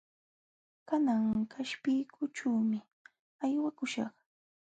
Kanan 0.87 1.25
qaspiykuyćhuumi 1.51 2.79
aywakuśhaq. 3.43 4.13